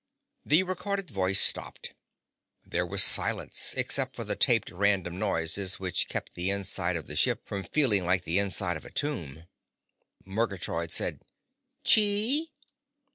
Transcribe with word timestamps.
The 0.43 0.63
recorded 0.63 1.11
voice 1.11 1.39
stopped. 1.39 1.93
There 2.65 2.87
was 2.87 3.03
silence 3.03 3.75
except 3.77 4.15
for 4.15 4.23
the 4.23 4.35
taped 4.35 4.71
random 4.71 5.19
noises 5.19 5.79
which 5.79 6.09
kept 6.09 6.33
the 6.33 6.49
inside 6.49 6.95
of 6.95 7.05
the 7.05 7.15
ship 7.15 7.47
from 7.47 7.61
feeling 7.63 8.03
like 8.03 8.23
the 8.23 8.39
inside 8.39 8.77
of 8.77 8.85
a 8.85 8.89
tomb. 8.89 9.43
Murgatroyd 10.25 10.89
said: 10.91 11.21
"Chee?" 11.83 12.49